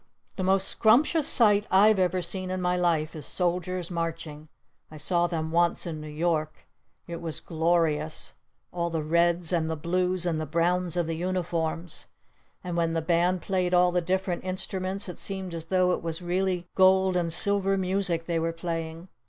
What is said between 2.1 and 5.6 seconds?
seen in my life is Soldiers Marching! I saw them